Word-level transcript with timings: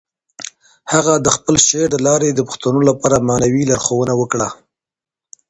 هغه 0.91 1.13
د 1.25 1.27
خپل 1.35 1.55
شعر 1.67 1.89
له 1.93 1.99
لارې 2.07 2.29
د 2.31 2.39
پښتنو 2.47 2.79
لپاره 2.89 3.25
معنوي 3.27 3.63
لارښوونه 3.69 4.13
وکړه. 4.17 4.47